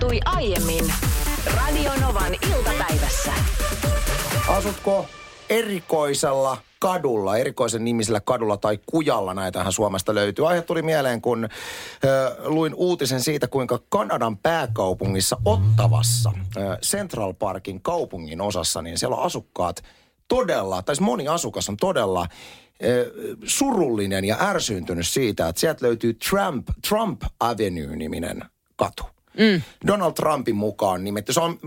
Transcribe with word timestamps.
tapahtui 0.00 0.20
aiemmin 0.24 0.92
Radionovan 1.56 2.34
iltapäivässä. 2.54 3.32
Asutko 4.48 5.06
erikoisella 5.50 6.58
kadulla, 6.78 7.36
erikoisen 7.36 7.84
nimisellä 7.84 8.20
kadulla 8.20 8.56
tai 8.56 8.78
kujalla, 8.86 9.34
näitähän 9.34 9.72
Suomesta 9.72 10.14
löytyy. 10.14 10.48
Aihe 10.48 10.62
tuli 10.62 10.82
mieleen, 10.82 11.20
kun 11.20 11.44
ö, 12.04 12.36
luin 12.44 12.74
uutisen 12.74 13.20
siitä, 13.20 13.48
kuinka 13.48 13.80
Kanadan 13.88 14.36
pääkaupungissa 14.36 15.36
Ottavassa, 15.44 16.32
ö, 16.56 16.60
Central 16.82 17.32
Parkin 17.32 17.80
kaupungin 17.82 18.40
osassa, 18.40 18.82
niin 18.82 18.98
siellä 18.98 19.16
asukkaat 19.16 19.82
todella, 20.28 20.82
tai 20.82 20.96
siis 20.96 21.04
moni 21.04 21.28
asukas 21.28 21.68
on 21.68 21.76
todella 21.76 22.26
ö, 22.84 23.12
surullinen 23.44 24.24
ja 24.24 24.36
ärsyyntynyt 24.40 25.06
siitä, 25.06 25.48
että 25.48 25.60
sieltä 25.60 25.86
löytyy 25.86 26.14
Trump, 26.14 26.68
Trump 26.88 27.22
Avenue-niminen 27.40 28.44
katu. 28.76 29.19
Mm. 29.38 29.62
Donald 29.86 30.12
Trumpin 30.12 30.56
mukaan 30.56 31.04
nimetty. 31.04 31.32
Se 31.32 31.40
on 31.40 31.58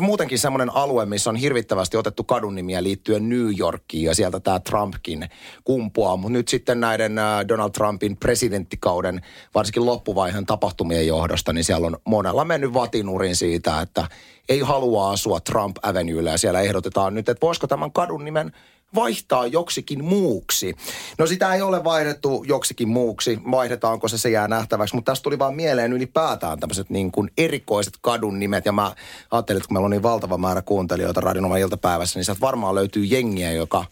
muutenkin 0.00 0.38
semmoinen 0.38 0.70
alue, 0.74 1.06
missä 1.06 1.30
on 1.30 1.36
hirvittävästi 1.36 1.96
otettu 1.96 2.24
kadun 2.24 2.54
nimiä 2.54 2.82
liittyen 2.82 3.28
New 3.28 3.48
Yorkiin 3.58 4.04
ja 4.04 4.14
sieltä 4.14 4.40
tämä 4.40 4.60
Trumpkin 4.60 5.28
kumpuaa. 5.64 6.16
Mutta 6.16 6.32
nyt 6.32 6.48
sitten 6.48 6.80
näiden 6.80 7.18
äh, 7.18 7.48
Donald 7.48 7.70
Trumpin 7.70 8.16
presidenttikauden, 8.16 9.20
varsinkin 9.54 9.86
loppuvaiheen 9.86 10.46
tapahtumien 10.46 11.06
johdosta, 11.06 11.52
niin 11.52 11.64
siellä 11.64 11.86
on 11.86 11.96
monella 12.04 12.44
mennyt 12.44 12.74
vatinurin 12.74 13.36
siitä, 13.36 13.80
että 13.80 14.08
ei 14.48 14.60
halua 14.60 15.10
asua 15.10 15.40
Trump 15.40 15.76
Avenuella 15.82 16.30
ja 16.30 16.38
siellä 16.38 16.60
ehdotetaan 16.60 17.14
nyt, 17.14 17.28
että 17.28 17.46
voisiko 17.46 17.66
tämän 17.66 17.92
kadun 17.92 18.24
nimen 18.24 18.52
vaihtaa 18.94 19.46
joksikin 19.46 20.04
muuksi. 20.04 20.74
No 21.18 21.26
sitä 21.26 21.54
ei 21.54 21.62
ole 21.62 21.84
vaihdettu 21.84 22.44
joksikin 22.46 22.88
muuksi, 22.88 23.38
vaihdetaanko 23.50 24.08
se, 24.08 24.18
se 24.18 24.30
jää 24.30 24.48
nähtäväksi, 24.48 24.94
mutta 24.94 25.12
tästä 25.12 25.22
tuli 25.22 25.38
vaan 25.38 25.54
mieleen 25.54 25.92
ylipäätään 25.92 26.60
tämmöiset 26.60 26.90
niin 26.90 27.12
kuin 27.12 27.30
erikoiset 27.38 27.94
kadun 28.00 28.38
nimet. 28.38 28.66
Ja 28.66 28.72
mä 28.72 28.94
ajattelin, 29.30 29.56
että 29.58 29.68
kun 29.68 29.74
meillä 29.74 29.84
on 29.84 29.90
niin 29.90 30.02
valtava 30.02 30.38
määrä 30.38 30.62
kuuntelijoita 30.62 31.20
Radionovan 31.20 31.60
iltapäivässä, 31.60 32.18
niin 32.18 32.24
sieltä 32.24 32.40
varmaan 32.40 32.74
löytyy 32.74 33.04
jengiä, 33.04 33.52
joka 33.52 33.84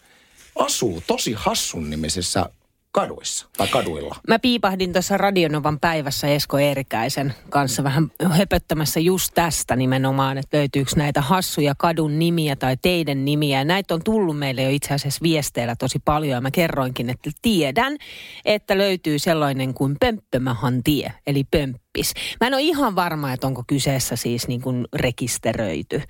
asuu 0.55 1.03
tosi 1.07 1.33
hassun 1.33 1.89
nimisissä 1.89 2.49
kaduissa 2.91 3.47
tai 3.57 3.67
kaduilla. 3.67 4.15
Mä 4.27 4.39
piipahdin 4.39 4.93
tuossa 4.93 5.17
Radionovan 5.17 5.79
päivässä 5.79 6.27
Esko 6.27 6.59
Eerikäisen 6.59 7.33
kanssa 7.49 7.83
vähän 7.83 8.11
höpöttämässä 8.29 8.99
just 8.99 9.31
tästä 9.35 9.75
nimenomaan, 9.75 10.37
että 10.37 10.57
löytyykö 10.57 10.91
näitä 10.95 11.21
hassuja 11.21 11.75
kadun 11.77 12.19
nimiä 12.19 12.55
tai 12.55 12.77
teidän 12.81 13.25
nimiä. 13.25 13.59
Ja 13.59 13.65
näitä 13.65 13.93
on 13.93 14.03
tullut 14.03 14.39
meille 14.39 14.63
jo 14.63 14.69
itse 14.69 14.93
asiassa 14.93 15.23
viesteillä 15.23 15.75
tosi 15.75 15.99
paljon 16.05 16.35
ja 16.35 16.41
mä 16.41 16.51
kerroinkin, 16.51 17.09
että 17.09 17.31
tiedän, 17.41 17.97
että 18.45 18.77
löytyy 18.77 19.19
sellainen 19.19 19.73
kuin 19.73 19.95
Pömppömähan 19.99 20.83
tie, 20.83 21.13
eli 21.27 21.43
Pömppis. 21.43 22.13
Mä 22.41 22.47
en 22.47 22.53
ole 22.53 22.61
ihan 22.61 22.95
varma, 22.95 23.33
että 23.33 23.47
onko 23.47 23.63
kyseessä 23.67 24.15
siis 24.15 24.47
niin 24.47 24.61
kuin 24.61 24.87
rekisteröity 24.95 26.01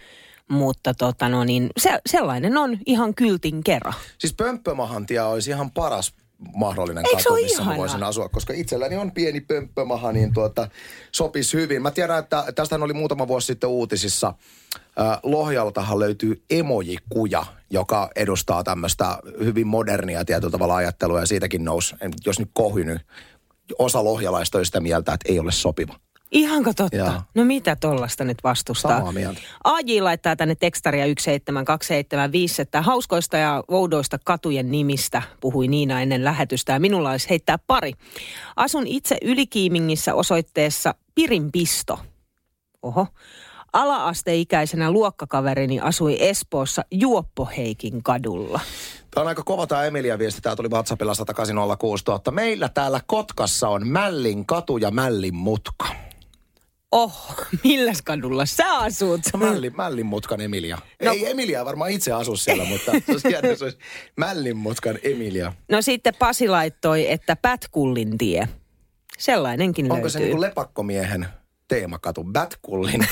mutta 0.49 0.93
tota 0.93 1.30
no 1.30 1.43
niin, 1.43 1.69
se, 1.77 1.99
sellainen 2.05 2.58
on 2.58 2.77
ihan 2.86 3.16
kyltin 3.16 3.64
kerran. 3.64 3.93
Siis 4.17 4.33
Pömppömahantia 4.33 5.27
olisi 5.27 5.49
ihan 5.49 5.71
paras 5.71 6.14
mahdollinen 6.56 7.06
Eikö 7.06 7.23
katu, 7.23 7.34
missä 7.34 7.64
mä 7.64 7.78
voisin 7.78 8.04
asua, 8.04 8.30
koska 8.30 8.54
itselläni 8.54 8.98
on 8.98 9.12
pieni 9.12 9.42
pömppömaha, 9.42 10.12
niin 10.12 10.34
tuota, 10.34 10.68
sopisi 11.12 11.58
hyvin. 11.58 11.82
Mä 11.82 11.92
tiedän, 11.92 12.20
että 12.20 12.44
tästähän 12.56 12.84
oli 12.84 12.94
muutama 12.94 13.28
vuosi 13.28 13.48
sitten 13.48 13.70
uutisissa. 13.70 14.34
Äh, 15.00 15.20
Lohjaltahan 15.23 16.00
löytyy 16.00 16.44
emojikuja, 16.50 17.45
joka 17.70 18.10
edustaa 18.16 18.64
tämmöistä 18.64 19.20
hyvin 19.40 19.67
modernia 19.67 20.26
tietyllä 20.26 20.52
tavalla 20.52 20.76
ajattelua, 20.76 21.20
ja 21.20 21.26
siitäkin 21.26 21.64
nousi, 21.64 21.95
jos 22.26 22.40
nyt 22.40 22.50
kohin, 22.54 23.00
osa 23.80 24.04
lohjalaista 24.04 24.58
on 24.58 24.66
sitä 24.66 24.80
mieltä, 24.80 25.14
että 25.14 25.32
ei 25.32 25.40
ole 25.40 25.52
sopiva. 25.52 25.95
Ihanko 26.31 26.73
totta? 26.73 26.97
Joo. 26.97 27.22
No 27.35 27.45
mitä 27.45 27.75
tollasta 27.75 28.23
nyt 28.23 28.38
vastustaa? 28.44 28.97
Samaa 28.97 29.11
mieltä. 29.11 29.41
AJ 29.63 30.02
laittaa 30.02 30.36
tänne 30.36 30.55
tekstaria 30.55 31.05
17275, 31.05 32.61
että 32.61 32.81
hauskoista 32.81 33.38
ja 33.38 33.63
oudoista 33.67 34.17
katujen 34.25 34.71
nimistä 34.71 35.21
puhui 35.39 35.67
Niina 35.67 36.02
ennen 36.02 36.23
lähetystä 36.26 36.73
ja 36.73 36.80
minulla 36.80 37.11
olisi 37.11 37.30
heittää 37.30 37.58
pari. 37.67 37.93
Asun 38.55 38.87
itse 38.87 39.17
Ylikiimingissä 39.21 40.15
osoitteessa 40.15 40.95
Pirinpisto. 41.15 41.99
Oho. 42.81 43.08
Ala-asteikäisenä 43.73 44.92
luokkakaverini 44.92 45.80
asui 45.80 46.17
Espoossa 46.20 46.81
Juoppoheikin 46.92 48.04
kadulla. 48.04 48.59
Tämä 49.11 49.21
on 49.21 49.27
aika 49.27 49.43
kova 49.43 49.67
tämä 49.67 49.83
Emilia 49.83 50.20
viesti. 50.20 50.42
Tämä 50.42 50.55
tuli 50.55 50.70
WhatsAppilla 50.70 51.14
10806 51.14 52.04
000. 52.08 52.31
Meillä 52.31 52.70
täällä 52.70 53.02
Kotkassa 53.08 53.70
on 53.70 53.87
Mällin 53.87 54.45
katu 54.45 54.77
ja 54.77 54.92
Mällin 54.92 55.36
mutka. 55.36 55.87
Oh, 56.92 57.36
milläs 57.64 58.02
kadulla 58.02 58.45
sä 58.45 58.76
asut? 58.77 59.22
Mällin, 59.38 59.76
Mällin 59.76 60.05
mutkan 60.05 60.42
Emilia. 60.42 60.77
No-. 61.04 61.11
Ei 61.11 61.32
Emilia 61.32 61.66
varmaan 61.66 61.92
itse 61.92 62.11
asu 62.11 62.36
siellä, 62.36 62.66
mutta 62.66 62.92
se 62.92 63.11
olisi 63.11 63.30
hienoa, 63.30 63.52
jos 63.52 63.61
olisi 63.61 63.77
Mällin 64.17 64.58
mutkan 64.58 64.99
Emilia. 65.04 65.54
No 65.72 65.82
sitten 65.82 66.14
Pasi 66.20 66.48
laittoi, 66.48 67.11
että 67.11 67.36
Pätkullin 67.36 68.17
tie. 68.17 68.48
Sellainenkin 69.17 69.86
Onko 69.86 69.95
löytyy. 69.95 70.10
se 70.10 70.20
niin 70.20 70.32
kuin 70.32 70.42
lepakkomiehen 70.42 71.28
teemakatu? 71.69 72.23
Batkullin. 72.23 73.07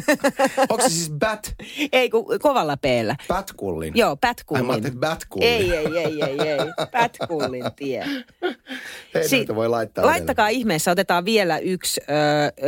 Onko 0.70 0.82
se 0.82 0.88
siis 0.88 1.10
Bat, 1.10 1.54
Ei, 1.92 2.10
kun 2.10 2.24
kovalla 2.42 2.76
peellä. 2.76 3.16
Batkullin? 3.28 3.92
Joo, 3.96 4.16
Ai 4.54 4.62
mä 4.62 4.72
ajattelin, 4.72 5.00
Batkullin. 5.00 5.48
Ei, 5.48 5.72
ei, 5.72 5.86
ei, 5.98 6.22
ei, 6.22 6.40
ei. 6.48 6.58
Pätkullin 6.92 7.64
tie. 7.76 8.04
Ei 9.14 9.28
Si- 9.28 9.46
voi 9.54 9.68
laittaa. 9.68 10.06
Laittakaa 10.06 10.48
ihmeessä, 10.48 10.90
otetaan 10.90 11.24
vielä 11.24 11.58
yksi. 11.58 12.00
Ö, 12.00 12.12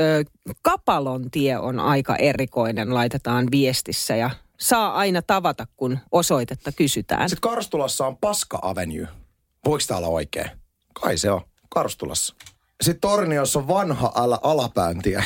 ö, 0.00 0.24
Kapalon 0.62 1.30
tie 1.30 1.58
on 1.58 1.80
aika 1.80 2.16
erikoinen, 2.16 2.94
laitetaan 2.94 3.48
viestissä 3.50 4.16
ja 4.16 4.30
saa 4.60 4.94
aina 4.94 5.22
tavata, 5.22 5.66
kun 5.76 5.98
osoitetta 6.12 6.72
kysytään. 6.72 7.28
Sitten 7.28 7.50
Karstulassa 7.50 8.06
on 8.06 8.16
Paska 8.16 8.58
Avenue. 8.62 9.08
Voiko 9.64 9.84
tää 9.88 9.96
olla 9.96 10.08
oikein? 10.08 10.50
Kai 11.02 11.18
se 11.18 11.30
on. 11.30 11.40
Karstulassa. 11.68 12.34
Sitten 12.84 13.00
Torniossa 13.00 13.58
on 13.58 13.68
vanha 13.68 14.12
ala, 14.14 14.38
alapääntiä. 14.42 15.24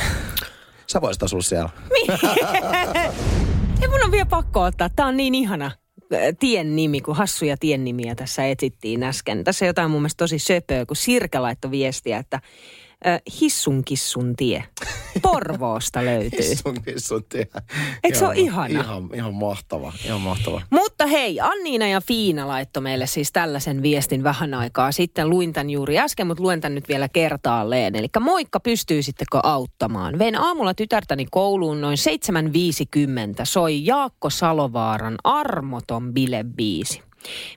Sä 0.87 1.01
voisit 1.01 1.23
asua 1.23 1.41
siellä. 1.41 1.69
Ei 3.81 3.87
mun 3.87 4.03
on 4.03 4.11
vielä 4.11 4.25
pakko 4.25 4.61
ottaa. 4.61 4.89
Tää 4.89 5.05
on 5.05 5.17
niin 5.17 5.35
ihana 5.35 5.71
ö, 6.13 6.17
tien 6.39 6.75
nimi, 6.75 7.01
kun 7.01 7.15
hassuja 7.15 7.57
tien 7.57 7.83
nimiä 7.83 8.15
tässä 8.15 8.45
etsittiin 8.45 9.03
äsken. 9.03 9.43
Tässä 9.43 9.65
jotain 9.65 9.91
mun 9.91 10.01
mielestä 10.01 10.17
tosi 10.17 10.39
söpöä, 10.39 10.85
kun 10.85 10.95
Sirka 10.95 11.41
laittoi 11.41 11.71
viestiä, 11.71 12.17
että 12.17 12.39
ö, 13.07 13.19
Hissun 13.41 13.83
kissun 13.85 14.35
tie. 14.35 14.63
Porvoosta 15.21 16.05
löytyy. 16.05 16.39
Hissun, 16.49 16.75
hissun 16.87 17.23
tie. 17.29 17.47
Eikö 18.03 18.17
se 18.17 18.25
ole 18.25 18.35
Ihan- 18.35 18.71
ihana? 18.71 18.83
Ihan, 18.83 19.09
ihan 19.13 19.33
mahtava, 19.33 19.93
ihan 20.05 20.21
mahtava. 20.21 20.61
Mutta 20.69 21.05
hei, 21.05 21.39
Anniina 21.39 21.87
ja 21.87 22.01
Fiina 22.01 22.47
laittoi 22.47 22.83
meille 22.83 23.07
siis 23.07 23.31
tällaisen 23.31 23.81
viestin 23.81 24.23
vähän 24.23 24.53
aikaa 24.53 24.91
sitten. 24.91 25.29
Luin 25.29 25.53
tämän 25.53 25.69
juuri 25.69 25.99
äsken, 25.99 26.27
mutta 26.27 26.43
luen 26.43 26.61
tämän 26.61 26.75
nyt 26.75 26.89
vielä 26.89 27.09
kertaalleen. 27.09 27.95
Eli 27.95 28.07
moikka, 28.19 28.59
pystyisittekö 28.59 29.39
auttamaan? 29.43 30.19
Vein 30.19 30.35
aamulla 30.35 30.73
tytärtäni 30.73 31.25
kouluun 31.31 31.81
noin 31.81 31.97
7.50. 31.97 33.41
Soi 33.43 33.85
Jaakko 33.85 34.29
Salovaaran 34.29 35.15
armoton 35.23 36.13
bilebiisi. 36.13 37.01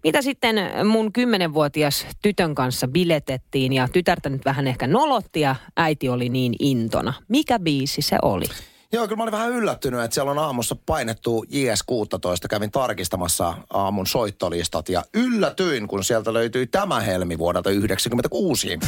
Mitä 0.05 0.23
sitten 0.23 0.57
mun 0.85 1.13
kymmenenvuotias 1.13 2.07
tytön 2.23 2.55
kanssa 2.55 2.89
biletettiin 2.89 3.73
ja 3.73 3.89
tytärtä 3.93 4.29
nyt 4.29 4.45
vähän 4.45 4.67
ehkä 4.67 4.87
nolotti 4.87 5.41
ja 5.41 5.57
äiti 5.77 6.09
oli 6.09 6.29
niin 6.29 6.55
intona. 6.59 7.13
Mikä 7.29 7.59
biisi 7.59 8.03
se 8.03 8.17
oli? 8.23 8.45
Joo, 8.93 9.05
kyllä 9.09 9.17
mä 9.17 9.23
olin 9.23 9.33
vähän 9.33 9.51
yllättynyt, 9.51 10.01
että 10.01 10.15
siellä 10.15 10.31
on 10.31 10.39
aamussa 10.39 10.77
painettu 10.87 11.45
JS16. 11.51 12.49
Kävin 12.51 12.71
tarkistamassa 12.71 13.55
aamun 13.71 14.07
soittolistat 14.07 14.89
ja 14.89 15.05
yllätyin, 15.15 15.89
kun 15.89 16.05
sieltä 16.05 16.33
löytyi 16.33 16.67
tämä 16.67 17.01
helmi 17.01 17.39
vuodelta 17.39 17.71
1996. 17.71 18.79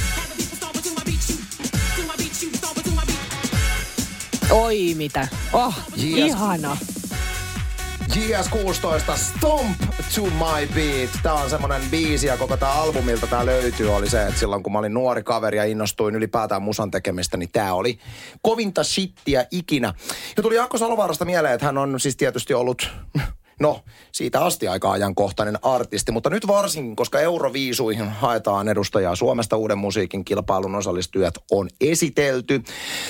Oi 4.50 4.94
mitä. 4.96 5.28
Oh, 5.52 5.74
Yes. 5.96 6.14
ihana. 6.14 6.76
JS16 8.08 9.16
Stomp 9.16 9.78
to 10.14 10.22
my 10.22 10.66
beat. 10.74 11.10
Tää 11.22 11.34
on 11.34 11.50
semmonen 11.50 11.82
biisi 11.90 12.26
ja 12.26 12.36
koko 12.36 12.56
tää 12.56 12.72
albumilta 12.72 13.26
tää 13.26 13.46
löytyy 13.46 13.94
oli 13.94 14.10
se, 14.10 14.26
että 14.26 14.40
silloin 14.40 14.62
kun 14.62 14.72
mä 14.72 14.78
olin 14.78 14.94
nuori 14.94 15.22
kaveri 15.22 15.56
ja 15.56 15.64
innostuin 15.64 16.14
ylipäätään 16.14 16.62
musan 16.62 16.90
tekemistä, 16.90 17.36
niin 17.36 17.50
tää 17.52 17.74
oli 17.74 17.98
kovinta 18.42 18.84
shittiä 18.84 19.46
ikinä. 19.50 19.94
Ja 20.36 20.42
tuli 20.42 20.54
Jaakko 20.54 20.78
Salovaarasta 20.78 21.24
mieleen, 21.24 21.54
että 21.54 21.66
hän 21.66 21.78
on 21.78 22.00
siis 22.00 22.16
tietysti 22.16 22.54
ollut 22.54 22.90
No, 23.60 23.80
siitä 24.12 24.44
asti 24.44 24.68
aika 24.68 24.90
ajankohtainen 24.90 25.58
artisti, 25.62 26.12
mutta 26.12 26.30
nyt 26.30 26.46
varsinkin, 26.46 26.96
koska 26.96 27.20
Euroviisuihin 27.20 28.08
haetaan 28.08 28.68
edustajaa 28.68 29.16
Suomesta 29.16 29.56
uuden 29.56 29.78
musiikin 29.78 30.24
kilpailun 30.24 30.74
osallistujat 30.74 31.34
on 31.50 31.68
esitelty. 31.80 32.62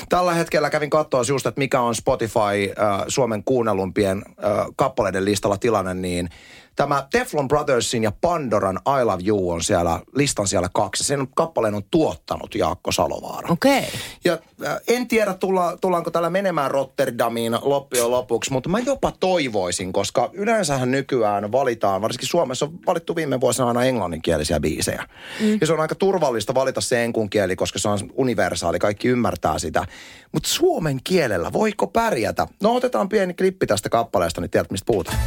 Tällä 0.08 0.34
hetkellä 0.34 0.70
kävin 0.70 0.90
katsoa 0.90 1.22
just, 1.28 1.46
että 1.46 1.58
mikä 1.58 1.80
on 1.80 1.94
Spotify 1.94 2.38
äh, 2.38 3.04
Suomen 3.08 3.44
kuunnelumpien 3.44 4.22
äh, 4.28 4.66
kappaleiden 4.76 5.24
listalla 5.24 5.56
tilanne, 5.56 5.94
niin 5.94 6.28
Tämä 6.76 7.06
Teflon 7.10 7.48
Brothersin 7.48 8.02
ja 8.02 8.12
Pandoran 8.20 8.80
I 9.00 9.04
Love 9.04 9.22
You 9.26 9.50
on 9.50 9.62
siellä 9.62 10.00
listan 10.16 10.46
siellä 10.46 10.68
kaksi. 10.74 11.04
Sen 11.04 11.28
kappaleen 11.34 11.74
on 11.74 11.82
tuottanut 11.90 12.54
Jaakko 12.54 12.92
Salovaara. 12.92 13.48
Okei. 13.52 13.78
Okay. 13.78 13.90
Ja 14.24 14.38
äh, 14.66 14.76
en 14.88 15.08
tiedä, 15.08 15.34
tulla, 15.34 15.76
tullaanko 15.80 16.10
tällä 16.10 16.30
menemään 16.30 16.70
Rotterdamiin 16.70 17.58
loppujen 17.62 18.10
lopuksi, 18.10 18.52
mutta 18.52 18.68
mä 18.68 18.78
jopa 18.78 19.12
toivoisin, 19.20 19.92
koska 19.92 20.30
yleensähän 20.32 20.90
nykyään 20.90 21.52
valitaan, 21.52 22.02
varsinkin 22.02 22.28
Suomessa 22.28 22.66
on 22.66 22.78
valittu 22.86 23.16
viime 23.16 23.40
vuosina 23.40 23.68
aina 23.68 23.84
englanninkielisiä 23.84 24.60
biisejä. 24.60 25.04
Mm. 25.40 25.58
Ja 25.60 25.66
se 25.66 25.72
on 25.72 25.80
aika 25.80 25.94
turvallista 25.94 26.54
valita 26.54 26.80
se 26.80 27.04
enkun 27.04 27.30
kieli, 27.30 27.56
koska 27.56 27.78
se 27.78 27.88
on 27.88 27.98
universaali, 28.14 28.78
kaikki 28.78 29.08
ymmärtää 29.08 29.58
sitä. 29.58 29.86
Mutta 30.32 30.48
suomen 30.48 31.00
kielellä, 31.04 31.52
voiko 31.52 31.86
pärjätä? 31.86 32.46
No 32.62 32.74
otetaan 32.74 33.08
pieni 33.08 33.34
klippi 33.34 33.66
tästä 33.66 33.88
kappaleesta, 33.88 34.40
niin 34.40 34.50
tiedät 34.50 34.70
mistä 34.70 34.86
puhutaan. 34.86 35.18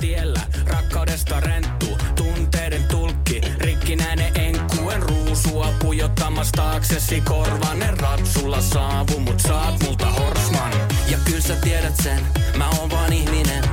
Tiellä, 0.00 0.40
rakkaudesta 0.66 1.40
renttu, 1.40 1.86
tunteiden 2.16 2.84
tulkki, 2.84 3.40
rikkinäinen 3.60 4.32
enkkuen 4.34 5.02
ruusua, 5.02 5.68
pujottamassa 5.82 6.52
taaksesi 6.56 7.20
korvanen 7.20 8.00
ratsulla 8.00 8.60
saavu, 8.60 9.20
mut 9.20 9.40
saat 9.40 9.82
multa 9.82 10.06
horsman. 10.06 10.72
Ja 11.10 11.18
kyllä 11.24 11.40
sä 11.40 11.56
tiedät 11.56 11.94
sen, 12.02 12.20
mä 12.56 12.70
oon 12.70 12.90
vaan 12.90 13.12
ihminen, 13.12 13.64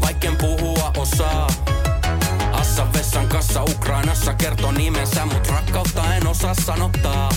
vaikken 0.00 0.36
puhua 0.36 0.92
osaa. 0.96 1.46
Assan 2.52 2.92
vessan 2.92 3.28
kassa 3.28 3.62
Ukrainassa 3.62 4.34
kertoo 4.34 4.72
nimensä, 4.72 5.26
mut 5.26 5.46
rakkautta 5.46 6.14
en 6.14 6.26
osaa 6.26 6.54
sanottaa. 6.54 7.28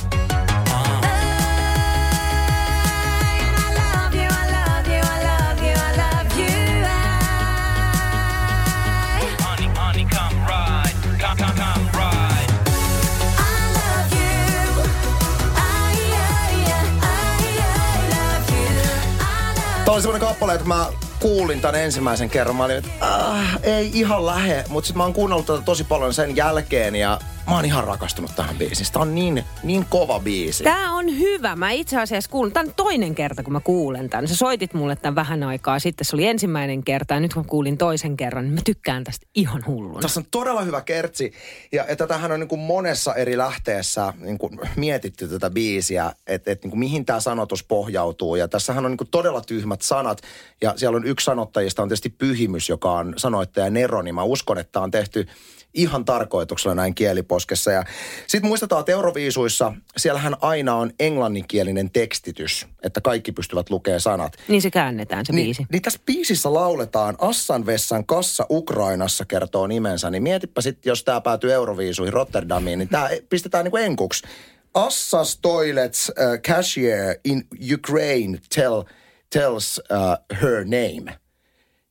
Oli 19.97 20.01
semmoinen 20.01 20.27
kappale, 20.27 20.53
että 20.53 20.67
mä 20.67 20.87
kuulin 21.19 21.61
tämän 21.61 21.81
ensimmäisen 21.81 22.29
kerran. 22.29 22.55
Mä 22.55 22.63
olin, 22.63 22.77
että 22.77 22.89
ah, 23.01 23.59
ei 23.63 23.91
ihan 23.93 24.25
lähe, 24.25 24.63
mutta 24.69 24.87
sitten 24.87 24.97
mä 24.97 25.03
oon 25.03 25.13
kuunnellut 25.13 25.45
tätä 25.45 25.61
tosi 25.61 25.83
paljon 25.83 26.13
sen 26.13 26.35
jälkeen 26.35 26.95
ja 26.95 27.19
mä 27.47 27.55
oon 27.55 27.65
ihan 27.65 27.83
rakastunut 27.83 28.31
tähän 28.35 28.57
biisiin. 28.57 28.91
Tämä 28.91 29.01
on 29.01 29.15
niin, 29.15 29.43
niin 29.63 29.85
kova 29.89 30.19
biisi. 30.19 30.63
Tämä 30.63 30.93
on 30.93 31.19
hyvä. 31.19 31.55
Mä 31.55 31.71
itse 31.71 31.97
asiassa 31.97 32.29
kuulun. 32.29 32.51
Tämä 32.51 32.63
on 32.67 32.73
toinen 32.75 33.15
kerta, 33.15 33.43
kun 33.43 33.53
mä 33.53 33.59
kuulen 33.59 34.09
tämän. 34.09 34.27
Sä 34.27 34.35
soitit 34.35 34.73
mulle 34.73 34.95
tämän 34.95 35.15
vähän 35.15 35.43
aikaa 35.43 35.79
sitten. 35.79 36.05
Se 36.05 36.15
oli 36.15 36.27
ensimmäinen 36.27 36.83
kerta 36.83 37.13
ja 37.13 37.19
nyt 37.19 37.33
kun 37.33 37.45
kuulin 37.45 37.77
toisen 37.77 38.17
kerran, 38.17 38.45
niin 38.45 38.53
mä 38.53 38.61
tykkään 38.65 39.03
tästä 39.03 39.27
ihan 39.35 39.63
hulluna. 39.67 39.99
Tässä 39.99 40.19
on 40.19 40.25
todella 40.31 40.61
hyvä 40.61 40.81
kertsi. 40.81 41.33
Ja, 41.71 41.85
ja 41.89 41.95
tätähän 41.95 42.31
on 42.31 42.39
niin 42.39 42.47
kuin 42.47 42.61
monessa 42.61 43.15
eri 43.15 43.37
lähteessä 43.37 44.13
niin 44.19 44.37
kuin 44.37 44.59
mietitty 44.75 45.27
tätä 45.27 45.49
biisiä, 45.49 46.11
että, 46.27 46.51
että 46.51 46.65
niin 46.65 46.71
kuin 46.71 46.79
mihin 46.79 47.05
tämä 47.05 47.19
sanotus 47.19 47.63
pohjautuu. 47.63 48.35
Ja 48.35 48.47
tässähän 48.47 48.85
on 48.85 48.91
niin 48.91 48.97
kuin 48.97 49.09
todella 49.11 49.41
tyhmät 49.41 49.81
sanat. 49.81 50.21
Ja 50.61 50.73
siellä 50.75 50.95
on 50.95 51.07
yksi 51.07 51.23
sanottajista 51.23 51.81
on 51.81 51.89
tietysti 51.89 52.09
Pyhimys, 52.09 52.69
joka 52.69 52.91
on 52.91 53.13
sanoittaja 53.17 53.69
Nero. 53.69 54.01
Niin 54.01 54.15
mä 54.15 54.23
uskon, 54.23 54.57
että 54.57 54.71
tämä 54.71 54.83
on 54.83 54.91
tehty 54.91 55.27
ihan 55.73 56.05
tarkoituksella 56.05 56.75
näin 56.75 56.95
kieliposkessa. 57.37 57.71
Ja 57.71 57.83
sitten 58.27 58.47
muistetaan, 58.47 58.79
että 58.79 58.91
Euroviisuissa 58.91 59.73
siellähän 59.97 60.35
aina 60.41 60.75
on 60.75 60.91
englanninkielinen 60.99 61.91
tekstitys, 61.91 62.67
että 62.83 63.01
kaikki 63.01 63.31
pystyvät 63.31 63.69
lukemaan 63.69 64.01
sanat. 64.01 64.37
Niin 64.47 64.61
se 64.61 64.71
käännetään 64.71 65.25
se 65.25 65.33
biisi. 65.33 65.61
Niin, 65.61 65.67
niin 65.71 65.81
tässä 65.81 65.99
biisissä 66.05 66.53
lauletaan 66.53 67.15
Assan 67.19 67.65
vessan 67.65 68.05
kassa 68.05 68.45
Ukrainassa 68.49 69.25
kertoo 69.25 69.67
nimensä. 69.67 70.09
Niin 70.09 70.23
mietipä 70.23 70.61
sitten, 70.61 70.89
jos 70.89 71.03
tämä 71.03 71.21
päätyy 71.21 71.53
Euroviisuihin 71.53 72.13
Rotterdamiin, 72.13 72.79
niin 72.79 72.89
tämä 72.89 73.09
pistetään 73.29 73.63
niinku 73.63 73.77
enkuksi. 73.77 74.27
Assas 74.73 75.39
toilets 75.41 76.09
uh, 76.09 76.41
cashier 76.41 77.15
in 77.25 77.43
Ukraine 77.73 78.39
tell, 78.55 78.83
tells 79.29 79.81
uh, 79.91 80.37
her 80.41 80.63
name. 80.65 81.19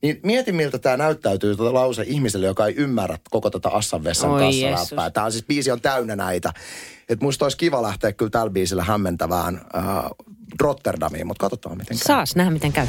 Niin 0.06 0.20
mieti, 0.22 0.52
miltä 0.52 0.78
tämä 0.78 0.96
näyttäytyy 0.96 1.56
tuota 1.56 1.74
lause 1.74 2.04
ihmiselle, 2.06 2.46
joka 2.46 2.66
ei 2.66 2.74
ymmärrä 2.76 3.18
koko 3.30 3.50
tätä 3.50 3.68
Assan 3.68 4.04
vessan 4.04 4.30
Oi 4.30 4.40
kassaläppää. 4.40 5.04
Jeesus. 5.04 5.14
Tämä 5.14 5.24
on 5.24 5.32
siis, 5.32 5.44
biisi 5.44 5.70
on 5.70 5.80
täynnä 5.80 6.16
näitä. 6.16 6.52
Että 7.08 7.24
musta 7.24 7.44
olisi 7.44 7.56
kiva 7.56 7.82
lähteä 7.82 8.12
kyllä 8.12 8.30
tällä 8.30 8.50
biisillä 8.50 8.84
hämmentävään 8.84 9.54
uh, 9.54 10.26
Rotterdamiin, 10.60 11.26
mutta 11.26 11.40
katsotaan 11.40 11.76
miten 11.76 11.96
käy. 11.98 12.06
Saas 12.06 12.36
nähdä, 12.36 12.50
miten 12.50 12.72
käy. 12.72 12.86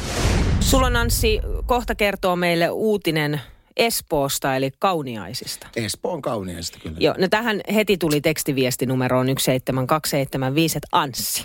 Sulla 0.60 0.86
on 0.86 0.96
Anssi 0.96 1.40
kohta 1.66 1.94
kertoo 1.94 2.36
meille 2.36 2.70
uutinen 2.70 3.40
Espoosta, 3.76 4.56
eli 4.56 4.70
Kauniaisista. 4.78 5.66
Espoon 5.76 6.22
kauniista 6.22 6.78
kyllä. 6.82 6.96
Joo, 7.00 7.14
no 7.18 7.28
tähän 7.28 7.60
heti 7.74 7.96
tuli 7.96 8.20
tekstiviesti 8.20 8.86
numeroon 8.86 9.26
17275, 9.26 10.78
että 10.78 10.88
Anssi. 10.92 11.44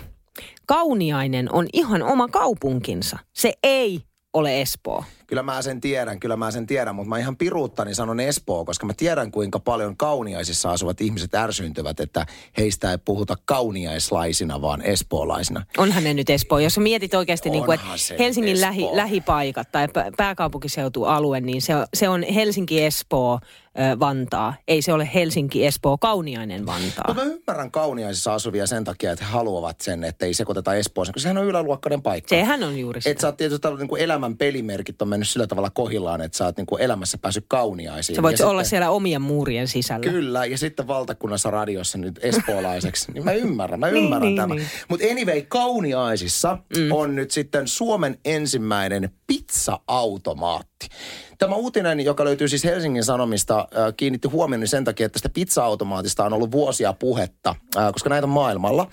Kauniainen 0.66 1.52
on 1.52 1.66
ihan 1.72 2.02
oma 2.02 2.28
kaupunkinsa. 2.28 3.18
Se 3.32 3.52
ei 3.62 4.00
ole 4.32 4.60
Espoo. 4.60 5.04
Kyllä 5.34 5.42
mä 5.42 5.62
sen 5.62 5.80
tiedän, 5.80 6.20
kyllä 6.20 6.36
mä 6.36 6.50
sen 6.50 6.66
tiedän, 6.66 6.94
mutta 6.94 7.08
mä 7.08 7.18
ihan 7.18 7.36
piruuttani 7.36 7.94
sanon 7.94 8.20
Espoo, 8.20 8.64
koska 8.64 8.86
mä 8.86 8.92
tiedän 8.96 9.30
kuinka 9.30 9.58
paljon 9.58 9.96
kauniaisissa 9.96 10.70
asuvat 10.70 11.00
ihmiset 11.00 11.34
ärsyyntyvät, 11.34 12.00
että 12.00 12.26
heistä 12.58 12.90
ei 12.90 12.98
puhuta 13.04 13.36
kauniaislaisina, 13.44 14.60
vaan 14.62 14.82
espoolaisina. 14.82 15.62
Onhan 15.78 16.04
ne 16.04 16.14
nyt 16.14 16.30
Espoo. 16.30 16.58
Jos 16.58 16.78
mietit 16.78 17.14
oikeasti, 17.14 17.50
niin 17.50 17.64
kuin, 17.64 17.74
että 17.74 17.86
Helsingin 18.18 18.60
lähi, 18.60 18.88
lähipaikat 18.92 19.72
tai 19.72 19.86
pä- 19.86 20.12
pääkaupunkiseutualue, 20.16 21.40
niin 21.40 21.62
se, 21.62 21.76
on- 21.76 21.86
se 21.94 22.08
on 22.08 22.22
Helsinki, 22.22 22.84
Espoo, 22.84 23.38
ö, 23.94 23.98
Vantaa. 24.00 24.54
Ei 24.68 24.82
se 24.82 24.92
ole 24.92 25.08
Helsinki, 25.14 25.66
Espoo, 25.66 25.98
Kauniainen, 25.98 26.66
Vantaa. 26.66 27.04
Mutta 27.08 27.24
mä 27.24 27.30
ymmärrän 27.32 27.70
kauniaisissa 27.70 28.34
asuvia 28.34 28.66
sen 28.66 28.84
takia, 28.84 29.12
että 29.12 29.24
he 29.24 29.30
haluavat 29.30 29.80
sen, 29.80 30.04
että 30.04 30.26
ei 30.26 30.34
sekoiteta 30.34 30.74
Espooseen, 30.74 31.12
koska 31.14 31.22
sehän 31.22 31.38
on 31.38 31.44
yläluokkainen 31.44 32.02
paikka. 32.02 32.28
Sehän 32.28 32.62
on 32.64 32.78
juuri 32.78 33.00
sitä. 33.00 33.10
Että 33.10 33.20
sä 33.20 33.28
oot 33.28 33.36
tietysti 33.36 33.68
niin 33.78 33.88
kuin 33.88 34.02
elämän 34.02 34.36
pelimerkit 34.36 35.02
on 35.02 35.08
mennyt 35.08 35.23
sillä 35.32 35.46
tavalla 35.46 35.70
kohillaan, 35.70 36.20
että 36.20 36.38
sä 36.38 36.44
oot 36.44 36.56
niin 36.56 36.66
kuin 36.66 36.82
elämässä 36.82 37.18
päässyt 37.18 37.44
kauniaisiin. 37.48 38.16
Sä 38.16 38.22
voit 38.22 38.38
Ja 38.38 38.46
olla 38.48 38.62
sitten- 38.62 38.70
siellä 38.70 38.90
omien 38.90 39.22
muurien 39.22 39.68
sisällä. 39.68 40.10
Kyllä, 40.10 40.44
ja 40.46 40.58
sitten 40.58 40.86
valtakunnassa 40.86 41.50
radiossa 41.50 41.98
nyt 41.98 42.18
espoolaiseksi. 42.22 43.12
niin 43.12 43.24
mä 43.24 43.32
ymmärrän, 43.32 43.80
mä 43.80 43.90
Niin, 43.90 44.04
ymmärrän 44.04 44.26
niin, 44.28 44.36
tämän. 44.36 44.56
niin. 44.56 44.68
Mutta 44.88 45.06
anyway, 45.10 45.42
Kauniaisissa 45.48 46.58
mm. 46.76 46.92
on 46.92 47.14
nyt 47.14 47.30
sitten 47.30 47.68
Suomen 47.68 48.18
ensimmäinen 48.24 49.10
pizza-automaatti. 49.26 50.73
Tämä 51.38 51.54
uutinen, 51.54 52.00
joka 52.00 52.24
löytyy 52.24 52.48
siis 52.48 52.64
Helsingin 52.64 53.04
Sanomista, 53.04 53.58
äh, 53.58 53.94
kiinnitti 53.96 54.28
huomioon 54.28 54.68
sen 54.68 54.84
takia, 54.84 55.06
että 55.06 55.14
tästä 55.14 55.28
pizza-automaatista 55.28 56.24
on 56.24 56.32
ollut 56.32 56.52
vuosia 56.52 56.92
puhetta, 56.92 57.54
äh, 57.76 57.92
koska 57.92 58.10
näitä 58.10 58.26
on 58.26 58.30
maailmalla. 58.30 58.90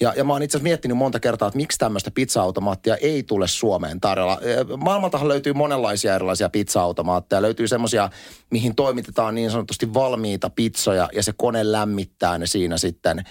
Ja, 0.00 0.12
ja 0.16 0.24
mä 0.24 0.32
oon 0.32 0.42
itse 0.42 0.56
asiassa 0.56 0.68
miettinyt 0.68 0.96
monta 0.96 1.20
kertaa, 1.20 1.48
että 1.48 1.56
miksi 1.56 1.78
tämmöistä 1.78 2.10
pizza-automaattia 2.10 2.96
ei 2.96 3.22
tule 3.22 3.48
Suomeen 3.48 4.00
tarjolla. 4.00 4.32
Äh, 4.32 4.78
Maailmaltahan 4.78 5.28
löytyy 5.28 5.52
monenlaisia 5.52 6.14
erilaisia 6.14 6.48
pizza-automaatteja. 6.48 7.42
Löytyy 7.42 7.68
semmoisia, 7.68 8.10
mihin 8.50 8.74
toimitetaan 8.74 9.34
niin 9.34 9.50
sanotusti 9.50 9.94
valmiita 9.94 10.50
pizzoja 10.50 11.08
ja 11.12 11.22
se 11.22 11.32
kone 11.36 11.72
lämmittää 11.72 12.38
ne 12.38 12.46
siinä 12.46 12.78
sitten, 12.78 13.24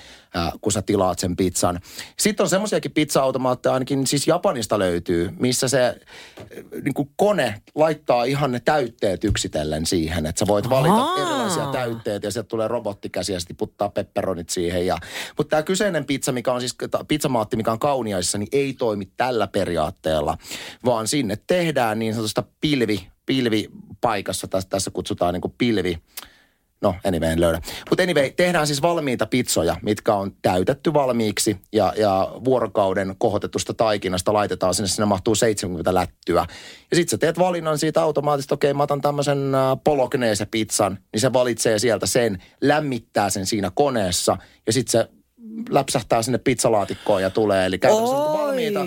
kun 0.61 0.71
sä 0.71 0.81
tilaat 0.81 1.19
sen 1.19 1.35
pizzan. 1.35 1.79
Sitten 2.19 2.43
on 2.43 2.49
semmoisiakin 2.49 2.91
pizza-automaatteja, 2.91 3.73
ainakin 3.73 4.07
siis 4.07 4.27
Japanista 4.27 4.79
löytyy, 4.79 5.29
missä 5.39 5.67
se 5.67 5.85
äh, 5.87 5.95
niin 6.83 6.93
kuin 6.93 7.09
kone 7.15 7.61
laittaa 7.75 8.23
ihan 8.23 8.51
ne 8.51 8.59
täytteet 8.59 9.23
yksitellen 9.23 9.85
siihen, 9.85 10.25
että 10.25 10.39
sä 10.39 10.47
voit 10.47 10.69
valita 10.69 10.93
Aa. 10.93 11.21
erilaisia 11.21 11.65
täytteet 11.65 12.23
ja 12.23 12.31
sieltä 12.31 12.47
tulee 12.47 12.67
robottikäsi 12.67 13.33
ja 13.33 13.39
sitten 13.39 13.55
tiputtaa 13.55 13.89
pepperonit 13.89 14.49
siihen. 14.49 14.85
Ja, 14.85 14.97
mutta 15.37 15.49
tämä 15.49 15.63
kyseinen 15.63 16.05
pizza, 16.05 16.31
mikä 16.31 16.53
on 16.53 16.59
siis 16.59 16.75
pizzamaatti, 17.07 17.57
mikä 17.57 17.71
on 17.71 17.79
kauniaisissa, 17.79 18.37
niin 18.37 18.49
ei 18.51 18.73
toimi 18.73 19.05
tällä 19.17 19.47
periaatteella, 19.47 20.37
vaan 20.85 21.07
sinne 21.07 21.37
tehdään 21.47 21.99
niin 21.99 22.13
sanotusta 22.13 22.43
pilvi, 22.61 23.07
pilvipaikassa, 23.25 24.47
tässä, 24.47 24.69
tässä 24.69 24.91
kutsutaan 24.91 25.33
niin 25.33 25.41
kuin 25.41 25.53
pilvi, 25.57 25.97
No, 26.83 26.95
anyway, 27.03 27.31
en 27.31 27.41
löydä. 27.41 27.61
Mutta 27.89 28.03
anyway, 28.03 28.31
tehdään 28.31 28.67
siis 28.67 28.81
valmiita 28.81 29.25
pizzoja, 29.25 29.75
mitkä 29.81 30.13
on 30.13 30.31
täytetty 30.41 30.93
valmiiksi 30.93 31.57
ja, 31.71 31.93
ja 31.97 32.31
vuorokauden 32.45 33.15
kohotetusta 33.17 33.73
taikinasta 33.73 34.33
laitetaan 34.33 34.73
sinne, 34.73 34.87
sinne 34.87 35.05
mahtuu 35.05 35.35
70 35.35 35.93
lättyä. 35.93 36.45
Ja 36.91 36.95
sitten 36.95 37.11
sä 37.11 37.17
teet 37.17 37.39
valinnan 37.39 37.77
siitä 37.77 38.01
automaattisesti, 38.01 38.53
okei 38.53 38.73
mä 38.73 38.83
otan 38.83 39.01
tämmöisen 39.01 39.55
äh, 39.55 39.61
polokneese 39.83 40.45
pizzan, 40.45 40.97
niin 41.13 41.21
se 41.21 41.33
valitsee 41.33 41.79
sieltä 41.79 42.05
sen, 42.05 42.43
lämmittää 42.61 43.29
sen 43.29 43.45
siinä 43.45 43.71
koneessa 43.75 44.37
ja 44.67 44.73
sitten 44.73 44.91
se 44.91 45.22
läpsähtää 45.69 46.21
sinne 46.21 46.37
pizzalaatikkoon 46.37 47.21
ja 47.21 47.29
tulee. 47.29 47.65
Eli 47.65 47.79
käytännössä 47.79 48.15
Oi. 48.15 48.37
valmiita 48.37 48.79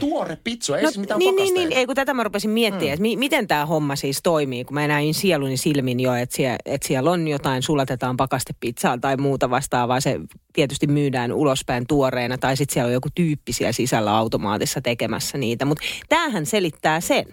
tuore 0.00 0.38
pizza, 0.44 0.76
ei 0.76 0.82
no, 0.82 0.90
siis 0.90 0.98
mitään 0.98 1.18
niin, 1.18 1.36
niin, 1.36 1.54
niin, 1.54 1.72
ei 1.72 1.86
kun 1.86 1.94
tätä 1.94 2.14
mä 2.14 2.22
rupesin 2.24 2.50
miettimään, 2.50 2.88
mm. 2.88 2.92
että 2.92 3.02
mi- 3.02 3.16
miten 3.16 3.48
tämä 3.48 3.66
homma 3.66 3.96
siis 3.96 4.20
toimii, 4.22 4.64
kun 4.64 4.74
mä 4.74 4.86
näin 4.86 5.14
sieluni 5.14 5.56
silmin 5.56 6.00
jo, 6.00 6.14
että 6.14 6.36
siellä, 6.36 6.58
että 6.64 6.88
siellä 6.88 7.10
on 7.10 7.28
jotain, 7.28 7.62
sulatetaan 7.62 8.16
pakastepizzaa 8.16 8.98
tai 8.98 9.16
muuta 9.16 9.50
vastaavaa, 9.50 10.00
se 10.00 10.20
tietysti 10.52 10.86
myydään 10.86 11.32
ulospäin 11.32 11.86
tuoreena, 11.86 12.38
tai 12.38 12.56
sitten 12.56 12.74
siellä 12.74 12.88
on 12.88 12.92
joku 12.92 13.08
tyyppi 13.14 13.52
siellä 13.52 13.72
sisällä 13.72 14.16
automaatissa 14.16 14.80
tekemässä 14.80 15.38
niitä, 15.38 15.64
mutta 15.64 15.84
tämähän 16.08 16.46
selittää 16.46 17.00
sen. 17.00 17.24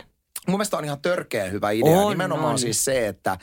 Mun 0.48 0.58
mielestä 0.58 0.78
on 0.78 0.86
ihan 0.86 1.02
törkeä 1.02 1.46
hyvä 1.46 1.72
idea. 1.72 2.00
On, 2.00 2.10
Nimenomaan 2.10 2.52
on. 2.52 2.60
siis 2.60 2.86
se, 2.86 3.08
että 3.08 3.38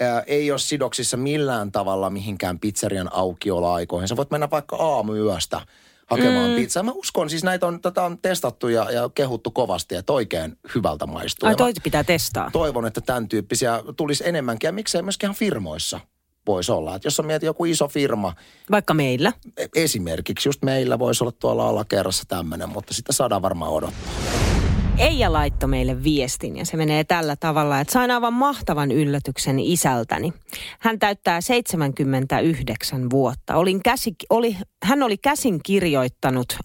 ää, 0.00 0.22
ei 0.26 0.50
ole 0.50 0.58
sidoksissa 0.58 1.16
millään 1.16 1.72
tavalla 1.72 2.10
mihinkään 2.10 2.58
pizzerian 2.58 3.12
aukioloaikoihin. 3.12 4.08
Sä 4.08 4.16
voit 4.16 4.30
mennä 4.30 4.50
vaikka 4.50 4.76
aamuyöstä 4.76 5.60
hakemaan 6.06 6.50
mm. 6.50 6.56
pizzaa. 6.56 6.82
Mä 6.82 6.92
uskon, 6.92 7.30
siis 7.30 7.44
näitä 7.44 7.66
on, 7.66 7.80
tätä 7.80 8.02
on 8.02 8.18
testattu 8.18 8.68
ja, 8.68 8.90
ja 8.90 9.10
kehuttu 9.14 9.50
kovasti, 9.50 9.94
että 9.94 10.12
oikein 10.12 10.58
hyvältä 10.74 11.06
maistuu. 11.06 11.48
Ai 11.48 11.56
toi 11.56 11.72
pitää 11.82 12.04
testaa. 12.04 12.50
toivon, 12.52 12.86
että 12.86 13.00
tämän 13.00 13.28
tyyppisiä 13.28 13.82
tulisi 13.96 14.28
enemmänkin 14.28 14.68
ja 14.68 14.72
miksei 14.72 15.02
myöskin 15.02 15.26
ihan 15.26 15.36
firmoissa 15.36 16.00
voisi 16.46 16.72
olla. 16.72 16.94
Että 16.96 17.06
jos 17.06 17.20
on 17.20 17.26
mietit 17.26 17.46
joku 17.46 17.64
iso 17.64 17.88
firma, 17.88 18.34
Vaikka 18.70 18.94
meillä. 18.94 19.32
e- 19.56 19.66
esimerkiksi 19.74 20.48
just 20.48 20.62
meillä 20.62 20.98
voisi 20.98 21.24
olla 21.24 21.32
tuolla 21.32 21.68
alakerrassa 21.68 22.24
tämmöinen, 22.28 22.68
mutta 22.68 22.94
sitä 22.94 23.12
saadaan 23.12 23.42
varmaan 23.42 23.72
odottaa. 23.72 24.57
Eija 24.98 25.32
laittoi 25.32 25.68
meille 25.68 26.04
viestin 26.04 26.56
ja 26.56 26.66
se 26.66 26.76
menee 26.76 27.04
tällä 27.04 27.36
tavalla, 27.36 27.80
että 27.80 27.92
sain 27.92 28.10
aivan 28.10 28.32
mahtavan 28.32 28.90
yllätyksen 28.90 29.58
isältäni. 29.58 30.32
Hän 30.78 30.98
täyttää 30.98 31.40
79 31.40 33.10
vuotta. 33.10 33.56
Olin 33.56 33.82
käsi, 33.82 34.14
oli, 34.30 34.56
hän 34.82 35.02
oli 35.02 35.16
käsin 35.16 35.60
kirjoittanut 35.62 36.58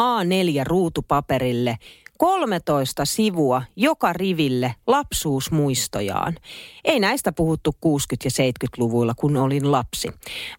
A4-ruutupaperille 0.00 1.76
13 2.20 3.04
sivua 3.04 3.62
joka 3.76 4.12
riville 4.12 4.74
lapsuusmuistojaan. 4.86 6.36
Ei 6.84 7.00
näistä 7.00 7.32
puhuttu 7.32 7.76
60- 7.86 7.90
ja 8.24 8.30
70-luvuilla, 8.30 9.14
kun 9.16 9.36
olin 9.36 9.72
lapsi. 9.72 10.10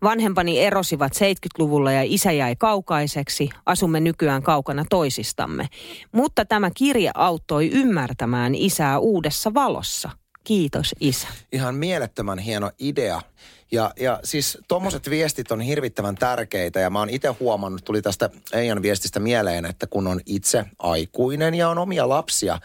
Vanhempani 0.04 0.60
erosivat 0.60 1.12
70-luvulla 1.16 1.92
ja 1.92 2.02
isä 2.06 2.32
jäi 2.32 2.56
kaukaiseksi. 2.56 3.50
Asumme 3.66 4.00
nykyään 4.00 4.44
kaukana 4.44 4.86
toisistamme. 4.90 5.68
Mutta 6.12 6.46
tämä 6.46 6.72
kirja 6.76 7.12
auttoi 7.16 7.70
ymmärtämään 7.74 8.56
isää 8.56 9.00
uudessa 9.00 9.54
valossa. 9.54 10.10
Kiitos 10.44 10.96
isä. 11.00 11.28
Ihan 11.52 11.76
mielettömän 11.76 12.40
hieno 12.40 12.72
idea. 12.80 13.22
Ja, 13.72 13.94
ja 14.00 14.20
siis 14.24 14.58
tuommoiset 14.68 15.10
viestit 15.10 15.52
on 15.52 15.62
hirvittävän 15.62 16.16
tärkeitä 16.16 16.80
ja 16.80 16.90
mä 16.90 17.00
oon 17.00 17.10
itse 17.10 17.28
huomannut, 17.28 17.86
tuli 17.86 18.02
tästä 18.02 18.30
Eijan 18.54 18.82
viestistä 18.82 19.20
mieleen, 19.20 19.66
että 19.66 19.88
kun 19.88 20.08
on 20.08 20.20
itse 20.26 20.66
aikuinen 20.80 21.56
ja 21.56 21.70
on 21.70 21.78
omia 21.78 22.10
lapsia, 22.10 22.60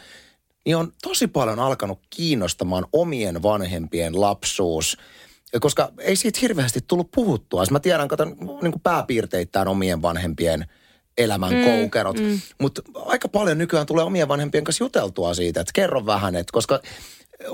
niin 0.64 0.76
on 0.76 0.92
tosi 1.02 1.26
paljon 1.26 1.58
alkanut 1.58 1.98
kiinnostamaan 2.10 2.86
omien 2.92 3.42
vanhempien 3.42 4.20
lapsuus. 4.20 4.96
Koska 5.60 5.92
ei 5.98 6.16
siitä 6.16 6.38
hirveästi 6.42 6.80
tullut 6.86 7.10
puhuttua. 7.10 7.64
Siis 7.64 7.70
mä 7.70 7.80
tiedän, 7.80 8.08
katon 8.08 8.36
niin 8.62 8.80
pääpiirteittäin 8.82 9.68
omien 9.68 10.02
vanhempien 10.02 10.66
elämän 11.18 11.54
mm, 11.54 11.64
koukerot. 11.64 12.20
Mm. 12.20 12.40
Mutta 12.60 12.82
aika 12.94 13.28
paljon 13.28 13.58
nykyään 13.58 13.86
tulee 13.86 14.04
omien 14.04 14.28
vanhempien 14.28 14.64
kanssa 14.64 14.84
juteltua 14.84 15.34
siitä, 15.34 15.60
että 15.60 15.72
kerro 15.74 16.06
vähän, 16.06 16.36
että 16.36 16.52
koska 16.52 16.80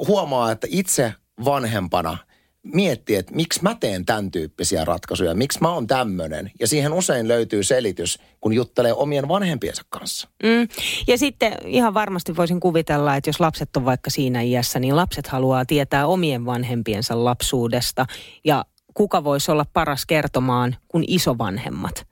huomaa, 0.08 0.52
että 0.52 0.66
itse 0.70 1.14
vanhempana 1.44 2.18
miettii, 2.62 3.16
että 3.16 3.34
miksi 3.34 3.62
mä 3.62 3.76
teen 3.80 4.04
tämän 4.04 4.30
tyyppisiä 4.30 4.84
ratkaisuja, 4.84 5.34
miksi 5.34 5.58
mä 5.60 5.72
oon 5.72 5.86
tämmöinen. 5.86 6.50
Ja 6.60 6.66
siihen 6.66 6.92
usein 6.92 7.28
löytyy 7.28 7.62
selitys, 7.62 8.18
kun 8.40 8.52
juttelee 8.52 8.92
omien 8.92 9.28
vanhempiensa 9.28 9.82
kanssa. 9.88 10.28
Mm. 10.42 10.68
Ja 11.06 11.18
sitten 11.18 11.52
ihan 11.66 11.94
varmasti 11.94 12.36
voisin 12.36 12.60
kuvitella, 12.60 13.16
että 13.16 13.28
jos 13.28 13.40
lapset 13.40 13.76
on 13.76 13.84
vaikka 13.84 14.10
siinä 14.10 14.42
iässä, 14.42 14.78
niin 14.78 14.96
lapset 14.96 15.26
haluaa 15.26 15.64
tietää 15.64 16.06
omien 16.06 16.46
vanhempiensa 16.46 17.24
lapsuudesta. 17.24 18.06
Ja 18.44 18.64
kuka 18.94 19.24
voisi 19.24 19.50
olla 19.50 19.66
paras 19.72 20.06
kertomaan 20.06 20.76
kuin 20.88 21.04
isovanhemmat. 21.08 22.11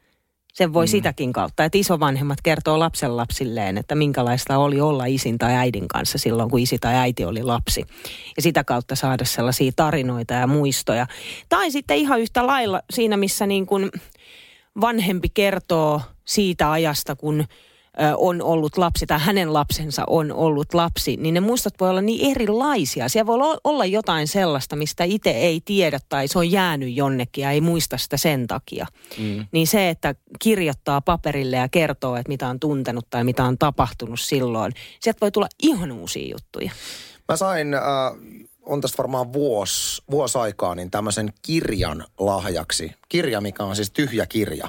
Sen 0.61 0.73
voi 0.73 0.87
mm. 0.87 0.90
sitäkin 0.90 1.33
kautta, 1.33 1.64
että 1.64 1.79
isovanhemmat 1.79 2.38
kertoo 2.43 2.79
lapsen 2.79 3.17
lapsilleen, 3.17 3.79
että 3.79 3.95
minkälaista 3.95 4.59
oli 4.59 4.81
olla 4.81 5.05
isin 5.05 5.38
tai 5.38 5.55
äidin 5.55 5.88
kanssa 5.88 6.19
silloin, 6.19 6.50
kun 6.50 6.61
isi 6.61 6.79
tai 6.79 6.95
äiti 6.95 7.25
oli 7.25 7.43
lapsi. 7.43 7.87
Ja 8.37 8.43
sitä 8.43 8.64
kautta 8.64 8.95
saada 8.95 9.25
sellaisia 9.25 9.73
tarinoita 9.76 10.35
ja 10.35 10.47
muistoja. 10.47 11.07
Tai 11.49 11.71
sitten 11.71 11.97
ihan 11.97 12.21
yhtä 12.21 12.47
lailla 12.47 12.83
siinä, 12.90 13.17
missä 13.17 13.47
niin 13.47 13.67
kuin 13.67 13.90
vanhempi 14.81 15.29
kertoo 15.29 16.00
siitä 16.25 16.71
ajasta, 16.73 17.17
kun 17.17 17.45
on 18.16 18.42
ollut 18.42 18.76
lapsi 18.78 19.06
tai 19.06 19.18
hänen 19.20 19.52
lapsensa 19.52 20.04
on 20.06 20.32
ollut 20.32 20.75
lapsi, 20.75 21.16
niin 21.16 21.35
ne 21.35 21.40
muistot 21.40 21.75
voi 21.80 21.90
olla 21.90 22.00
niin 22.00 22.30
erilaisia. 22.30 23.09
Siellä 23.09 23.26
voi 23.26 23.59
olla- 23.64 23.85
jotain 23.85 24.28
sellaista, 24.28 24.76
mistä 24.76 25.04
itse 25.04 25.30
ei 25.30 25.61
tiedä 25.64 25.99
tai 26.09 26.28
se 26.28 26.38
on 26.38 26.50
jäänyt 26.50 26.97
jonnekin 26.97 27.42
ja 27.42 27.50
ei 27.50 27.61
muista 27.61 27.99
sitä 27.99 28.16
sen 28.16 28.47
takia. 28.47 28.87
Mm. 29.18 29.47
Niin 29.52 29.66
se, 29.66 29.88
että 29.88 30.14
kirjoittaa 30.38 31.00
paperille 31.00 31.56
ja 31.56 31.68
kertoo, 31.68 32.16
että 32.16 32.28
mitä 32.28 32.49
on 32.49 32.61
tuntenut 32.61 33.06
tai 33.11 33.25
mitä 33.25 33.44
on 33.44 33.59
tapahtunut 33.59 34.20
silloin, 34.20 34.73
sieltä 35.00 35.20
voi 35.20 35.30
tulla 35.32 35.49
ihan 35.62 35.92
uusia 35.92 36.32
juttuja. 36.35 36.70
Mä 37.28 37.37
sain, 37.37 37.75
äh, 37.75 37.80
on 38.67 38.81
tästä 38.81 38.99
varmaan 38.99 39.33
vuosi, 39.33 40.02
vuosi 40.11 40.38
aikaa, 40.38 40.75
niin 40.75 40.90
tämmöisen 40.90 41.33
kirjan 41.43 42.05
lahjaksi. 42.19 42.93
Kirja, 43.09 43.40
mikä 43.40 43.64
on 43.64 43.76
siis 43.76 43.90
tyhjä 43.90 44.26
kirja. 44.26 44.69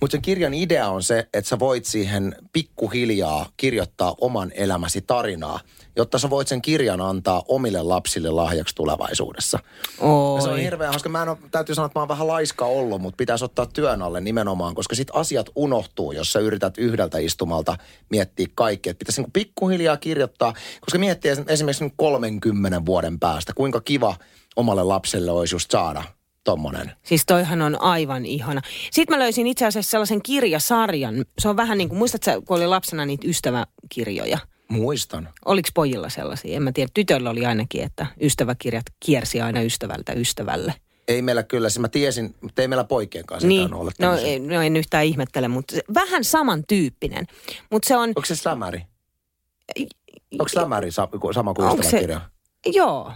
Mutta 0.00 0.12
sen 0.12 0.22
kirjan 0.22 0.54
idea 0.54 0.88
on 0.88 1.02
se, 1.02 1.28
että 1.34 1.48
sä 1.48 1.58
voit 1.58 1.84
siihen 1.84 2.36
pikkuhiljaa 2.52 3.46
kirjoittaa 3.56 4.14
oman 4.20 4.52
elämäsi 4.54 5.00
tarinaa, 5.00 5.60
jotta 5.96 6.18
sä 6.18 6.30
voit 6.30 6.48
sen 6.48 6.62
kirjan 6.62 7.00
antaa 7.00 7.42
omille 7.48 7.82
lapsille 7.82 8.30
lahjaksi 8.30 8.74
tulevaisuudessa. 8.74 9.58
Oi. 10.00 10.38
Ja 10.38 10.42
se 10.42 10.48
on 10.48 10.58
hirveän 10.58 10.90
hauska. 10.90 11.08
Mä 11.08 11.22
en 11.22 11.28
ole, 11.28 11.38
täytyy 11.50 11.74
sanoa, 11.74 11.86
että 11.86 11.98
mä 11.98 12.02
oon 12.02 12.08
vähän 12.08 12.26
laiska 12.26 12.64
ollut, 12.64 13.02
mutta 13.02 13.16
pitäisi 13.16 13.44
ottaa 13.44 13.66
työn 13.66 14.02
alle 14.02 14.20
nimenomaan, 14.20 14.74
koska 14.74 14.94
sit 14.94 15.08
asiat 15.12 15.50
unohtuu, 15.54 16.12
jos 16.12 16.32
sä 16.32 16.38
yrität 16.38 16.78
yhdeltä 16.78 17.18
istumalta 17.18 17.76
miettiä 18.10 18.46
kaikkea. 18.54 18.90
Että 18.90 18.98
pitäisi 18.98 19.22
niin 19.22 19.32
pikkujhiljaa 19.32 19.96
kirjoittaa, 19.96 20.54
koska 20.80 20.98
miettiä 20.98 21.34
esim- 21.34 21.44
esimerkiksi 21.48 21.84
nyt 21.84 21.94
30 21.96 22.86
vuoden 22.86 23.18
päästä, 23.18 23.52
kuinka 23.54 23.80
kiva 23.80 24.16
omalle 24.56 24.84
lapselle 24.84 25.30
olisi 25.30 25.54
just 25.54 25.70
saada 25.70 26.04
tommonen. 26.44 26.92
Siis 27.02 27.26
toihan 27.26 27.62
on 27.62 27.82
aivan 27.82 28.26
ihana. 28.26 28.60
Sitten 28.90 29.16
mä 29.16 29.22
löysin 29.22 29.46
itse 29.46 29.66
asiassa 29.66 29.90
sellaisen 29.90 30.22
kirjasarjan. 30.22 31.24
Se 31.38 31.48
on 31.48 31.56
vähän 31.56 31.78
niin 31.78 31.88
kuin, 31.88 31.98
muistatko 31.98 32.42
kun 32.42 32.56
oli 32.56 32.66
lapsena 32.66 33.06
niitä 33.06 33.28
ystäväkirjoja? 33.28 34.38
Muistan. 34.72 35.28
Oliko 35.44 35.68
pojilla 35.74 36.08
sellaisia? 36.08 36.56
En 36.56 36.62
mä 36.62 36.72
tiedä. 36.72 36.90
Tytöllä 36.94 37.30
oli 37.30 37.46
ainakin, 37.46 37.82
että 37.84 38.06
ystäväkirjat 38.22 38.84
kiersi 39.00 39.40
aina 39.40 39.62
ystävältä 39.62 40.12
ystävälle. 40.12 40.74
Ei 41.08 41.22
meillä 41.22 41.42
kyllä, 41.42 41.68
siis 41.68 41.78
mä 41.78 41.88
tiesin, 41.88 42.34
mutta 42.40 42.62
ei 42.62 42.68
meillä 42.68 42.84
poikien 42.84 43.26
kanssa 43.26 43.48
Niin, 43.48 43.74
olla 43.74 43.84
no, 43.84 43.90
tämmöisiä. 43.98 44.38
no 44.38 44.62
en 44.62 44.76
yhtään 44.76 45.04
ihmettele, 45.04 45.48
mutta 45.48 45.74
se- 45.74 45.82
vähän 45.94 46.24
samantyyppinen. 46.24 47.26
Mutta 47.70 47.88
se 47.88 47.96
on, 47.96 48.08
Onko 48.08 48.24
se 48.24 48.36
slämäri? 48.36 48.82
Onko 50.32 50.48
slämäri 50.48 50.90
sa- 50.90 51.08
sama 51.34 51.54
kuin 51.54 51.68
Onko 51.68 51.82
se- 51.82 51.86
ystäväkirja? 51.86 52.20
joo, 52.66 53.12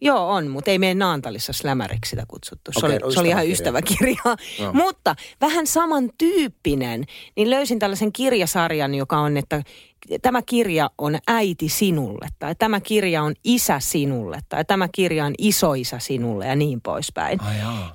joo 0.00 0.30
on, 0.30 0.48
mutta 0.50 0.70
ei 0.70 0.78
meidän 0.78 0.98
Naantalissa 0.98 1.52
slämäriksi 1.52 2.10
sitä 2.10 2.24
kutsuttu. 2.28 2.70
Se, 2.72 2.86
Okei, 2.86 2.96
oli, 2.96 2.98
no 3.04 3.10
se 3.10 3.20
oli 3.20 3.28
ihan 3.28 3.48
ystäväkirja. 3.48 4.06
ystäväkirja. 4.22 4.64
Joo. 4.64 4.72
mutta 4.72 5.14
vähän 5.40 5.66
samantyyppinen, 5.66 7.04
niin 7.36 7.50
löysin 7.50 7.78
tällaisen 7.78 8.12
kirjasarjan, 8.12 8.94
joka 8.94 9.18
on, 9.18 9.36
että 9.36 9.62
tämä 10.22 10.42
kirja 10.42 10.90
on 10.98 11.18
äiti 11.26 11.68
sinulle, 11.68 12.28
tai 12.38 12.54
tämä 12.54 12.80
kirja 12.80 13.22
on 13.22 13.34
isä 13.44 13.80
sinulle, 13.80 14.40
tai 14.48 14.64
tämä 14.64 14.88
kirja 14.88 15.24
on 15.24 15.34
isoisä 15.38 15.98
sinulle 15.98 16.46
ja 16.46 16.56
niin 16.56 16.80
poispäin. 16.80 17.38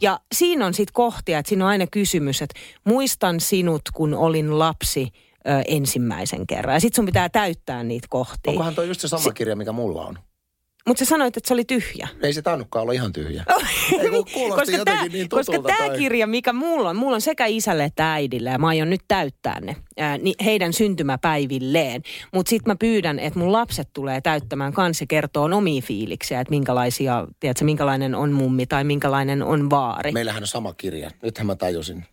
Ja 0.02 0.20
siinä 0.36 0.66
on 0.66 0.74
sitten 0.74 0.94
kohtia, 0.94 1.40
että 1.40 1.50
siinä 1.50 1.66
on 1.66 1.72
aina 1.72 1.88
kysymys, 1.88 2.42
että 2.42 2.60
muistan 2.84 3.40
sinut, 3.40 3.82
kun 3.94 4.14
olin 4.14 4.60
lapsi 4.60 5.08
ö, 5.48 5.62
ensimmäisen 5.68 6.48
kerran. 6.48 6.76
Ja 6.76 6.80
sitten 6.80 6.96
sun 6.96 7.06
pitää 7.06 7.30
täyttää 7.30 7.84
niitä 7.84 8.08
kohtia. 8.10 8.52
Onkohan 8.52 8.76
toi 8.76 8.88
just 8.88 9.02
se 9.02 9.08
sama 9.08 9.32
kirja, 9.32 9.56
mikä 9.56 9.72
mulla 9.72 10.06
on? 10.06 10.20
Mutta 10.88 11.06
sä 11.06 11.10
sanoit, 11.10 11.38
että 11.38 11.48
se 11.48 11.54
oli 11.54 11.66
tyhjä. 11.66 12.08
Ei 12.22 12.34
se 12.34 12.42
tainnutkaan 12.42 12.84
olla 12.84 12.94
ihan 12.94 13.14
tyhjä. 13.14 13.44
Ei 14.00 14.10
kun 14.10 14.26
kuulosti 14.34 14.60
koska 14.60 14.78
jotenkin 14.78 15.12
niin 15.12 15.30
koska 15.30 15.62
tämä 15.62 15.88
toi. 15.88 15.98
kirja, 15.98 16.28
mikä 16.28 16.54
mulla 16.54 16.90
on, 16.90 16.96
mulla 16.96 17.16
on 17.16 17.22
sekä 17.22 17.46
isälle 17.46 17.84
että 17.84 18.14
äidille, 18.14 18.50
ja 18.50 18.58
mä 18.58 18.68
aion 18.68 18.90
nyt 18.90 19.02
täyttää 19.08 19.60
ne, 19.60 19.76
ää, 19.98 20.18
niin 20.18 20.36
heidän 20.46 20.74
syntymäpäivilleen. 20.74 22.02
Mutta 22.34 22.50
sitten 22.50 22.72
mä 22.72 22.76
pyydän, 22.76 23.20
että 23.20 23.40
mun 23.40 23.52
lapset 23.52 23.90
tulee 23.94 24.22
täyttämään 24.22 24.74
kanssa 24.74 25.04
ja 25.04 25.08
kertoo 25.08 25.50
omia 25.54 25.82
fiiliksiä, 25.82 26.42
että 26.42 26.52
minkälaisia, 26.52 27.28
tiedätkö, 27.40 27.66
minkälainen 27.66 28.16
on 28.16 28.32
mummi 28.32 28.66
tai 28.66 28.84
minkälainen 28.84 29.44
on 29.44 29.70
vaari. 29.70 30.12
Meillähän 30.12 30.44
on 30.44 30.48
sama 30.48 30.74
kirja. 30.74 31.12
Nythän 31.24 31.48
mä 31.48 31.56
tajusin. 31.56 32.06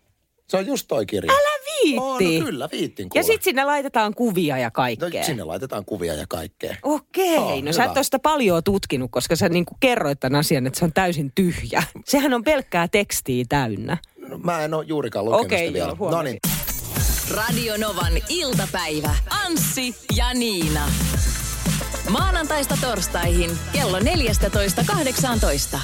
Se 0.47 0.57
on 0.57 0.65
just 0.65 0.87
toi 0.87 1.05
kirja. 1.05 1.31
Älä 1.31 1.58
Viitti. 1.83 2.39
no 2.39 2.45
kyllä, 2.45 2.69
viittin 2.71 3.03
ja 3.03 3.09
kuule. 3.09 3.23
sitten 3.23 3.43
sinne 3.43 3.63
laitetaan 3.63 4.13
kuvia 4.15 4.57
ja 4.57 4.67
No, 4.67 4.71
kaikkea. 4.73 5.23
sinne 5.23 5.43
laitetaan 5.43 5.85
kuvia 5.85 6.13
ja 6.13 6.25
kaikkea. 6.29 6.75
Okei, 6.83 7.33
Joo, 7.35 7.61
no 7.61 7.73
sä 7.73 7.81
hyvä. 7.81 7.91
et 7.91 7.97
ole 7.97 8.03
sitä 8.03 8.19
paljon 8.19 8.63
tutkinut, 8.63 9.11
koska 9.11 9.35
sä 9.35 9.49
niinku 9.49 9.75
kerroit 9.79 10.19
tämän 10.19 10.39
asian, 10.39 10.67
että 10.67 10.79
se 10.79 10.85
on 10.85 10.93
täysin 10.93 11.31
tyhjä. 11.35 11.83
Sehän 12.05 12.33
on 12.33 12.43
pelkkää 12.43 12.87
tekstiä 12.87 13.45
täynnä. 13.49 13.97
No, 14.27 14.37
mä 14.37 14.61
en 14.63 14.73
ole 14.73 14.85
juurikaan 14.87 15.25
lukenut 15.25 15.45
Okei, 15.45 15.67
sitä 15.67 15.77
joo, 15.79 15.85
vielä. 15.87 15.97
huomasin. 15.99 16.17
no 16.17 16.23
niin. 16.23 16.39
Radio 17.35 17.77
Novan 17.77 18.13
iltapäivä. 18.29 19.15
Anssi 19.45 19.95
ja 20.17 20.33
Niina. 20.33 20.81
Maanantaista 22.09 22.77
torstaihin 22.81 23.51
kello 23.73 23.99
14.18. 23.99 25.79